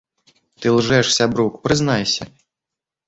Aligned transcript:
Ты 0.61 0.67
лжэш, 0.77 1.07
сябрук, 1.17 1.53
прызнайся! 1.67 2.25